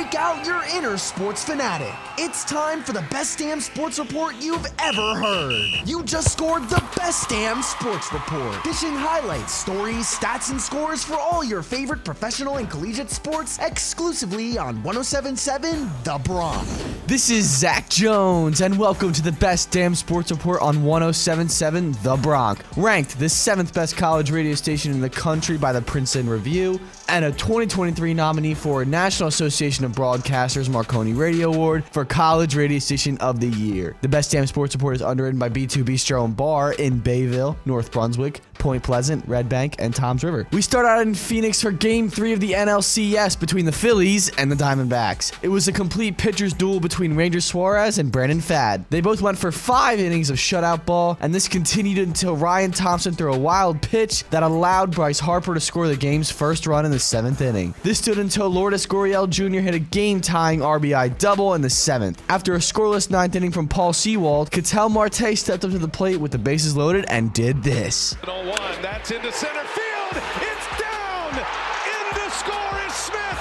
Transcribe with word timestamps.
break 0.00 0.14
out 0.14 0.46
your 0.46 0.62
inner 0.74 0.96
sports 0.96 1.44
fanatic. 1.44 1.94
It's 2.16 2.42
time 2.44 2.82
for 2.82 2.92
the 2.92 3.04
best 3.10 3.38
damn 3.38 3.60
sports 3.60 3.98
report 3.98 4.34
you've 4.40 4.66
ever 4.78 5.14
heard. 5.14 5.68
You 5.84 6.02
just 6.04 6.32
scored 6.32 6.68
the 6.70 6.82
best 6.96 7.28
damn 7.28 7.60
sports 7.62 8.10
report, 8.10 8.64
dishing 8.64 8.94
highlights, 8.94 9.52
stories, 9.52 10.06
stats, 10.06 10.50
and 10.50 10.60
scores 10.60 11.04
for 11.04 11.18
all 11.18 11.44
your 11.44 11.62
favorite 11.62 12.02
professional 12.02 12.56
and 12.56 12.70
collegiate 12.70 13.10
sports 13.10 13.58
exclusively 13.60 14.56
on 14.56 14.82
1077 14.82 15.90
The 16.04 16.18
Bronx. 16.24 16.99
This 17.10 17.28
is 17.28 17.44
Zach 17.44 17.88
Jones, 17.88 18.60
and 18.60 18.78
welcome 18.78 19.12
to 19.12 19.20
the 19.20 19.32
best 19.32 19.72
damn 19.72 19.96
sports 19.96 20.30
report 20.30 20.62
on 20.62 20.84
1077 20.84 21.96
The 22.04 22.14
Bronx. 22.14 22.62
Ranked 22.76 23.18
the 23.18 23.28
seventh 23.28 23.74
best 23.74 23.96
college 23.96 24.30
radio 24.30 24.54
station 24.54 24.92
in 24.92 25.00
the 25.00 25.10
country 25.10 25.58
by 25.58 25.72
the 25.72 25.82
Princeton 25.82 26.28
Review, 26.28 26.78
and 27.08 27.24
a 27.24 27.32
2023 27.32 28.14
nominee 28.14 28.54
for 28.54 28.84
National 28.84 29.28
Association 29.28 29.84
of 29.84 29.90
Broadcasters 29.90 30.68
Marconi 30.68 31.12
Radio 31.12 31.52
Award 31.52 31.84
for 31.90 32.04
College 32.04 32.54
Radio 32.54 32.78
Station 32.78 33.18
of 33.18 33.40
the 33.40 33.48
Year. 33.48 33.96
The 34.02 34.08
best 34.08 34.30
damn 34.30 34.46
sports 34.46 34.76
report 34.76 34.94
is 34.94 35.02
underwritten 35.02 35.40
by 35.40 35.48
B2 35.48 35.82
Bistro 35.82 36.24
and 36.24 36.36
Bar 36.36 36.74
in 36.74 37.00
Bayville, 37.00 37.56
North 37.64 37.90
Brunswick, 37.90 38.40
Point 38.60 38.84
Pleasant, 38.84 39.26
Red 39.26 39.48
Bank, 39.48 39.74
and 39.78 39.94
Toms 39.94 40.22
River. 40.22 40.46
We 40.52 40.62
start 40.62 40.86
out 40.86 41.02
in 41.02 41.14
Phoenix 41.14 41.60
for 41.60 41.72
game 41.72 42.08
three 42.08 42.32
of 42.32 42.40
the 42.40 42.52
NLCS 42.52 43.40
between 43.40 43.64
the 43.64 43.72
Phillies 43.72 44.28
and 44.36 44.52
the 44.52 44.56
Diamondbacks. 44.56 45.32
It 45.42 45.48
was 45.48 45.66
a 45.66 45.72
complete 45.72 46.16
pitcher's 46.16 46.52
duel 46.52 46.78
between 46.78 47.16
Ranger 47.16 47.40
Suarez 47.40 47.98
and 47.98 48.12
Brandon 48.12 48.38
Pfaadt. 48.38 48.84
They 48.90 49.00
both 49.00 49.20
went 49.22 49.38
for 49.38 49.50
five 49.50 49.98
innings 49.98 50.30
of 50.30 50.36
shutout 50.36 50.86
ball, 50.86 51.18
and 51.20 51.34
this 51.34 51.48
continued 51.48 51.98
until 52.06 52.36
Ryan 52.36 52.70
Thompson 52.70 53.14
threw 53.14 53.32
a 53.32 53.38
wild 53.38 53.82
pitch 53.82 54.24
that 54.30 54.42
allowed 54.42 54.92
Bryce 54.92 55.18
Harper 55.18 55.54
to 55.54 55.60
score 55.60 55.88
the 55.88 55.96
game's 55.96 56.30
first 56.30 56.66
run 56.66 56.84
in 56.84 56.90
the 56.90 56.98
seventh 56.98 57.40
inning. 57.40 57.74
This 57.82 57.98
stood 57.98 58.18
until 58.18 58.48
Lourdes 58.48 58.86
Gurriel 58.86 59.28
Jr. 59.28 59.60
hit 59.60 59.74
a 59.74 59.78
game-tying 59.78 60.60
RBI 60.60 61.18
double 61.18 61.54
in 61.54 61.62
the 61.62 61.70
seventh. 61.70 62.22
After 62.28 62.54
a 62.54 62.58
scoreless 62.58 63.10
ninth 63.10 63.34
inning 63.34 63.52
from 63.52 63.68
Paul 63.68 63.92
Sewald, 63.92 64.50
Ketel 64.50 64.90
Marte 64.90 65.36
stepped 65.36 65.64
up 65.64 65.70
to 65.70 65.78
the 65.78 65.88
plate 65.88 66.18
with 66.18 66.30
the 66.30 66.38
bases 66.38 66.76
loaded 66.76 67.04
and 67.08 67.32
did 67.32 67.62
this. 67.62 68.14
0-1. 68.54 68.82
That's 68.82 69.10
into 69.10 69.32
center 69.32 69.64
field. 69.64 70.22
It's 70.42 70.66
down. 70.80 71.32
In 71.34 72.04
to 72.14 72.30
score 72.30 72.76
is 72.86 72.94
Smith, 72.94 73.40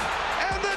and 0.51 0.63
the 0.63 0.75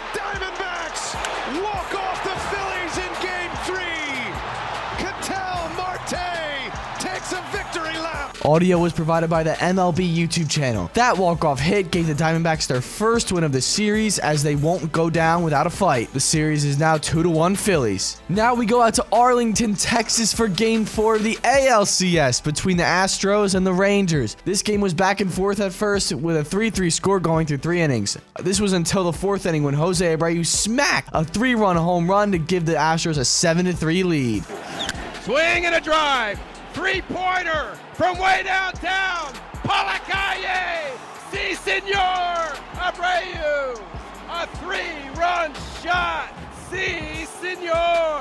Audio 8.45 8.77
was 8.77 8.93
provided 8.93 9.31
by 9.31 9.45
the 9.45 9.53
MLB 9.53 10.17
YouTube 10.17 10.51
channel. 10.51 10.91
That 10.95 11.17
walk-off 11.17 11.61
hit 11.61 11.93
gave 11.93 12.09
the 12.09 12.15
Diamondbacks 12.15 12.67
their 12.67 12.81
first 12.81 13.31
win 13.31 13.45
of 13.45 13.53
the 13.53 13.61
series 13.61 14.19
as 14.19 14.43
they 14.43 14.57
won't 14.57 14.91
go 14.91 15.09
down 15.09 15.45
without 15.45 15.69
a 15.69 15.71
fight. 15.71 16.13
The 16.13 16.19
series 16.19 16.65
is 16.65 16.77
now 16.77 16.97
2-1 16.99 17.57
Phillies. 17.57 18.21
Now 18.29 18.55
we 18.55 18.67
go 18.67 18.83
out 18.83 18.95
to 18.95 19.07
Arlington, 19.13 19.77
Texas 19.77 20.35
for 20.35 20.49
game 20.49 20.85
4 20.85 21.17
of 21.17 21.23
the 21.23 21.37
ALCS 21.37 22.43
between 22.43 22.77
the 22.77 22.83
Astros 22.83 23.55
and 23.55 23.65
the 23.65 23.73
Rangers. 23.73 24.37
This 24.45 24.63
game 24.63 24.81
was 24.81 24.93
back 24.93 25.21
and 25.21 25.33
forth 25.33 25.61
at 25.61 25.73
first 25.73 26.13
with 26.13 26.37
a 26.37 26.57
3-3 26.57 26.93
score 26.93 27.21
going 27.21 27.47
through 27.47 27.59
3 27.59 27.81
innings. 27.81 28.19
This 28.41 28.61
was 28.61 28.73
until 28.73 29.05
the 29.05 29.17
4th 29.17 29.47
inning 29.47 29.63
when 29.63 29.75
Jose 29.75 30.17
Abreu 30.17 30.45
smacked 30.45 31.11
a 31.13 31.23
3-run 31.23 31.77
home 31.77 32.11
run 32.11 32.33
to 32.33 32.39
give 32.39 32.67
the 32.67 32.75
Astros 32.75 33.19
a 33.19 33.21
7-3 33.21 34.05
lead. 34.05 34.45
Swing 35.23 35.67
and 35.67 35.77
a 35.77 35.81
drive. 35.81 36.41
Three 36.73 37.03
pointer 37.03 37.77
from 37.95 38.19
way 38.19 38.43
downtown. 38.45 39.33
Palacalle. 39.63 40.97
Si, 41.31 41.55
senor. 41.55 42.57
Abreu. 42.75 43.81
A 44.29 44.47
three 44.59 45.21
run 45.21 45.53
shot. 45.83 46.33
Si, 46.71 47.27
senor. 47.41 48.12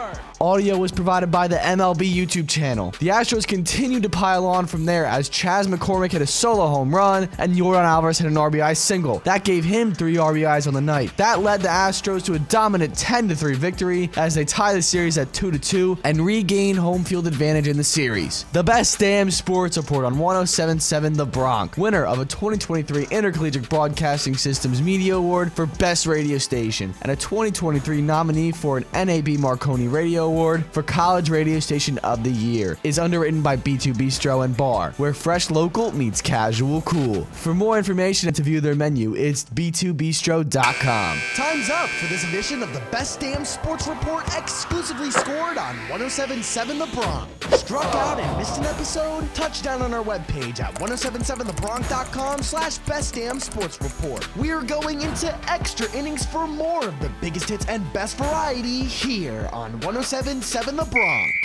Audio 0.42 0.76
was 0.76 0.92
provided 0.92 1.30
by 1.30 1.48
the 1.48 1.58
MLB 1.58 2.12
YouTube 2.12 2.50
channel. 2.50 2.96
The 3.00 3.10
Astros 3.10 3.46
continued 3.46 4.02
to 4.02 4.10
pile 4.10 4.48
on 4.48 4.66
from 4.66 4.86
there 4.86 5.06
as 5.06 5.30
Chas 5.30 5.68
McCormick 5.68 6.14
hit 6.14 6.24
a 6.24 6.26
solo 6.26 6.66
home 6.66 6.96
run 6.96 7.30
and 7.38 7.54
Yordan 7.54 7.84
Alvarez 7.84 8.18
hit 8.18 8.26
an 8.26 8.34
RBI 8.34 8.76
single. 8.76 9.20
That 9.20 9.44
gave 9.44 9.64
him 9.64 9.94
three 9.94 10.16
RBIs 10.16 10.66
on 10.66 10.74
the 10.74 10.82
night. 10.82 11.16
That 11.18 11.42
led 11.42 11.62
the 11.62 11.68
Astros 11.68 12.26
to 12.26 12.34
a 12.34 12.40
dominant 12.40 12.96
10-3 12.96 13.56
victory 13.56 14.10
as 14.16 14.34
they 14.34 14.44
tie 14.44 14.74
the 14.74 14.82
series 14.82 15.20
at 15.20 15.32
2-2 15.32 16.00
and 16.04 16.26
regain 16.26 16.76
home 16.76 17.04
field 17.04 17.28
advantage 17.28 17.68
in 17.68 17.78
the 17.78 17.84
series. 17.84 18.46
The 18.52 18.64
best 18.64 18.98
damn 18.98 19.30
sports 19.30 19.78
report 19.78 20.06
on 20.06 20.18
1077 20.18 21.14
The 21.14 21.26
Bronx, 21.28 21.78
winner 21.78 22.04
of 22.04 22.18
a 22.18 22.26
2023 22.26 23.10
Intercollegiate 23.12 23.70
Broadcasting 23.70 24.36
Systems 24.36 24.82
Media 24.82 25.18
Award 25.18 25.54
for 25.54 25.68
Best 25.68 26.08
Radio 26.08 26.40
Station 26.40 26.96
and 27.04 27.12
a 27.12 27.16
2023 27.16 28.02
nominee 28.02 28.52
for 28.52 28.80
an 28.80 28.86
NAB 29.08 29.38
Marconi 29.38 29.88
Radio 29.88 30.31
Award 30.32 30.66
for 30.72 30.82
College 30.82 31.30
Radio 31.30 31.60
Station 31.60 31.98
of 31.98 32.24
the 32.24 32.32
Year 32.32 32.78
is 32.86 32.98
underwritten 32.98 33.42
by 33.42 33.58
B2 33.58 33.94
Bistro 33.96 34.46
and 34.46 34.56
Bar, 34.56 34.92
where 34.96 35.14
fresh 35.14 35.50
local 35.52 35.92
meets 35.92 36.22
casual 36.22 36.84
cool. 36.84 37.26
For 37.34 37.54
more 37.54 37.78
information 37.78 38.30
and 38.30 38.36
to 38.38 38.42
view 38.42 38.62
their 38.62 38.74
menu, 38.74 39.14
it's 39.14 39.44
b2bistro.com. 39.44 41.20
Time's 41.36 41.70
up 41.70 41.90
for 41.90 42.08
this 42.08 42.24
edition 42.30 42.64
of 42.64 42.72
the 42.72 42.80
Best 42.92 43.20
Damn 43.20 43.44
Sports 43.44 43.88
Report 43.88 44.24
exclusively 44.38 45.12
scored 45.12 45.58
on 45.58 45.76
1077 45.90 46.80
The 46.80 46.86
Bronx. 46.94 47.60
Struck 47.60 47.94
out 47.96 48.18
and 48.18 48.38
missed 48.38 48.58
an 48.58 48.64
episode? 48.66 49.28
Touchdown 49.34 49.82
on 49.82 49.94
our 49.94 50.04
webpage 50.04 50.62
at 50.62 50.74
1077thebronx.com 50.76 52.42
slash 52.42 52.78
Best 52.80 53.16
Damn 53.16 53.42
Sports 53.42 53.78
Report. 53.82 54.26
We're 54.38 54.62
going 54.62 55.02
into 55.02 55.36
extra 55.52 55.92
innings 55.94 56.26
for 56.26 56.48
more 56.48 56.86
of 56.88 56.98
the 57.02 57.12
biggest 57.20 57.50
hits 57.50 57.66
and 57.66 57.92
best 57.92 58.16
variety 58.18 58.84
here 58.86 59.50
on 59.52 59.78
1077 60.22 60.76
The 60.76 60.86
Bronx. 60.86 61.41